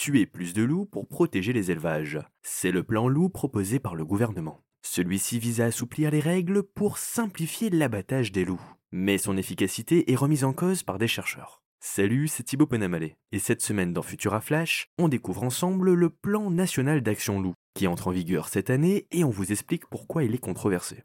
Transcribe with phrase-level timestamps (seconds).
[0.00, 2.18] tuer plus de loups pour protéger les élevages.
[2.42, 4.64] C'est le plan loup proposé par le gouvernement.
[4.80, 8.62] Celui-ci vise à assouplir les règles pour simplifier l'abattage des loups.
[8.92, 11.62] Mais son efficacité est remise en cause par des chercheurs.
[11.80, 13.16] Salut, c'est Thibaut Penamalé.
[13.30, 17.86] Et cette semaine dans Futura Flash, on découvre ensemble le plan national d'action loup, qui
[17.86, 21.04] entre en vigueur cette année et on vous explique pourquoi il est controversé.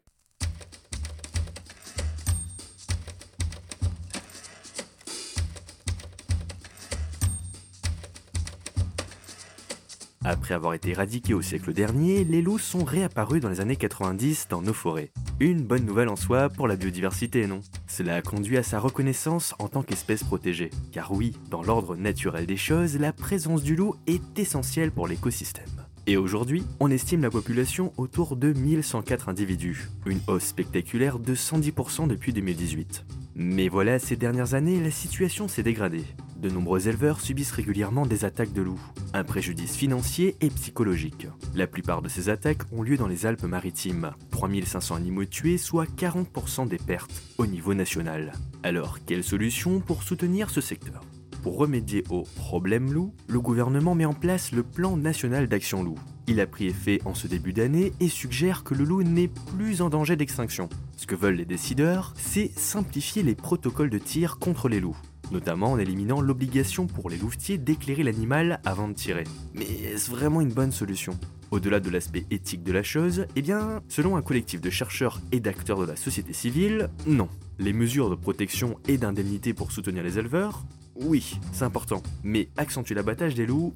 [10.28, 14.48] Après avoir été éradiqués au siècle dernier, les loups sont réapparus dans les années 90
[14.50, 15.12] dans nos forêts.
[15.38, 17.60] Une bonne nouvelle en soi pour la biodiversité, non?
[17.86, 20.70] Cela a conduit à sa reconnaissance en tant qu'espèce protégée.
[20.90, 25.64] Car oui, dans l'ordre naturel des choses, la présence du loup est essentielle pour l'écosystème.
[26.08, 32.08] Et aujourd'hui, on estime la population autour de 1104 individus, une hausse spectaculaire de 110%
[32.08, 33.04] depuis 2018.
[33.36, 36.04] Mais voilà, ces dernières années, la situation s'est dégradée.
[36.40, 38.80] De nombreux éleveurs subissent régulièrement des attaques de loups,
[39.14, 41.26] un préjudice financier et psychologique.
[41.54, 46.68] La plupart de ces attaques ont lieu dans les Alpes-Maritimes, 3500 animaux tués, soit 40%
[46.68, 48.34] des pertes au niveau national.
[48.62, 51.00] Alors, quelle solution pour soutenir ce secteur?
[51.42, 55.98] Pour remédier au problème loup, le gouvernement met en place le plan national d'action loup.
[56.26, 59.80] Il a pris effet en ce début d'année et suggère que le loup n'est plus
[59.80, 60.68] en danger d'extinction.
[60.96, 64.96] Ce que veulent les décideurs, c'est simplifier les protocoles de tir contre les loups
[65.30, 69.24] notamment en éliminant l'obligation pour les louvetiers d'éclairer l'animal avant de tirer.
[69.54, 71.18] Mais est-ce vraiment une bonne solution?
[71.50, 75.40] Au-delà de l'aspect éthique de la chose, eh bien, selon un collectif de chercheurs et
[75.40, 77.28] d'acteurs de la société civile, non.
[77.58, 80.64] Les mesures de protection et d'indemnité pour soutenir les éleveurs,
[80.96, 82.02] oui, c'est important.
[82.24, 83.74] Mais accentuer l'abattage des loups,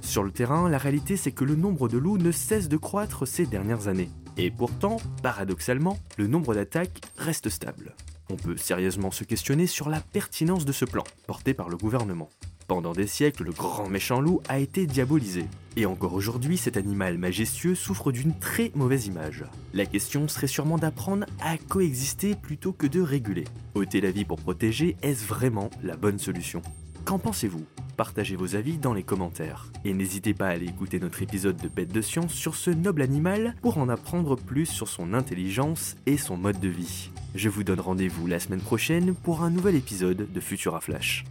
[0.00, 3.28] sur le terrain, la réalité c'est que le nombre de loups ne cesse de croître
[3.28, 4.10] ces dernières années.
[4.36, 7.94] Et pourtant, paradoxalement, le nombre d'attaques reste stable
[8.30, 12.28] on peut sérieusement se questionner sur la pertinence de ce plan, porté par le gouvernement.
[12.68, 15.46] Pendant des siècles, le grand méchant loup a été diabolisé.
[15.76, 19.44] Et encore aujourd'hui, cet animal majestueux souffre d'une très mauvaise image.
[19.72, 23.44] La question serait sûrement d'apprendre à coexister plutôt que de réguler.
[23.74, 26.60] Ôter la vie pour protéger, est-ce vraiment la bonne solution?
[27.06, 27.64] Qu'en pensez-vous?
[27.96, 29.72] Partagez vos avis dans les commentaires.
[29.86, 33.00] Et n'hésitez pas à aller écouter notre épisode de Bête de Science sur ce noble
[33.00, 37.10] animal pour en apprendre plus sur son intelligence et son mode de vie.
[37.34, 41.24] Je vous donne rendez-vous la semaine prochaine pour un nouvel épisode de Futura Flash.